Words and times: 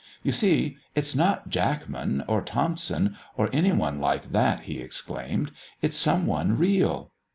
"You 0.23 0.31
see, 0.31 0.77
it's 0.95 1.15
not 1.15 1.49
Jackman, 1.49 2.23
or 2.27 2.41
Thompson, 2.41 3.15
or 3.37 3.51
any 3.53 3.71
one 3.71 3.99
like 3.99 4.31
that," 4.31 4.61
he 4.61 4.79
exclaimed. 4.79 5.51
"It's 5.83 5.95
some 5.95 6.25
one 6.25 6.57
real." 6.57 7.11